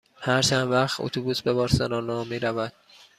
هر 0.21 0.41
چند 0.41 0.71
وقت 0.71 0.99
اتوبوس 0.99 1.41
به 1.41 1.53
بارسلونا 1.53 2.23
می 2.23 2.39
رود؟ 2.39 2.73